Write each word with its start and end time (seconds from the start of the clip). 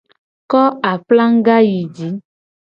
Ko 0.49 0.61
aplaga 0.91 1.57
yi 1.69 1.79
ji: 1.95 2.07